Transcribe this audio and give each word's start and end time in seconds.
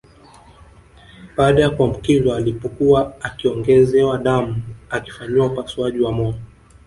Baada 1.37 1.61
ya 1.61 1.69
kuambukizwa 1.69 2.37
alipokuwa 2.37 3.21
akiongezewa 3.21 4.17
damu 4.17 4.61
akifanyiwa 4.89 5.45
upasuaji 5.45 5.99
wa 5.99 6.11
moyo 6.11 6.35